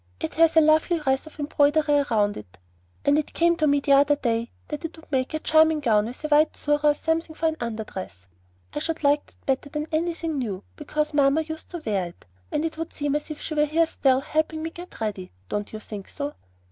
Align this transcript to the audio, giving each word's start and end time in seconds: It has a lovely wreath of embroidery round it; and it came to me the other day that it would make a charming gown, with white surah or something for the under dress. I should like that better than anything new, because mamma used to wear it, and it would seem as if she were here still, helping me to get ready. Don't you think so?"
It 0.19 0.33
has 0.33 0.57
a 0.57 0.61
lovely 0.61 0.99
wreath 0.99 1.27
of 1.27 1.39
embroidery 1.39 2.03
round 2.09 2.35
it; 2.35 2.57
and 3.05 3.19
it 3.19 3.35
came 3.35 3.55
to 3.57 3.67
me 3.67 3.79
the 3.81 3.91
other 3.91 4.15
day 4.15 4.49
that 4.69 4.83
it 4.83 4.97
would 4.97 5.11
make 5.11 5.31
a 5.35 5.39
charming 5.39 5.79
gown, 5.79 6.07
with 6.07 6.23
white 6.23 6.57
surah 6.57 6.79
or 6.89 6.95
something 6.95 7.35
for 7.35 7.51
the 7.51 7.63
under 7.63 7.83
dress. 7.83 8.25
I 8.73 8.79
should 8.79 9.03
like 9.03 9.27
that 9.27 9.45
better 9.45 9.69
than 9.69 9.85
anything 9.91 10.39
new, 10.39 10.63
because 10.75 11.13
mamma 11.13 11.43
used 11.43 11.69
to 11.69 11.83
wear 11.85 12.07
it, 12.07 12.25
and 12.51 12.65
it 12.65 12.79
would 12.79 12.93
seem 12.93 13.15
as 13.15 13.29
if 13.29 13.39
she 13.41 13.53
were 13.53 13.65
here 13.65 13.85
still, 13.85 14.21
helping 14.21 14.63
me 14.63 14.71
to 14.71 14.81
get 14.87 14.99
ready. 15.01 15.31
Don't 15.49 15.71
you 15.71 15.79
think 15.79 16.07
so?" 16.07 16.33